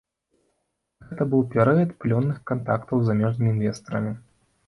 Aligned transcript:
Гэта 1.09 1.23
быў 1.33 1.43
перыяд 1.55 1.91
плённых 2.05 2.39
кантактаў 2.51 2.95
з 3.05 3.09
замежнымі 3.09 3.51
інвестарамі. 3.57 4.11